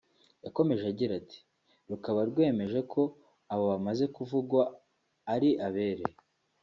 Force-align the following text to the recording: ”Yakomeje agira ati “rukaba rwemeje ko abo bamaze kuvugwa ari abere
”Yakomeje 0.45 0.83
agira 0.91 1.13
ati 1.21 1.39
“rukaba 1.89 2.19
rwemeje 2.29 2.79
ko 2.91 3.01
abo 3.53 3.63
bamaze 3.71 4.05
kuvugwa 4.15 4.61
ari 5.33 5.49
abere 5.67 6.05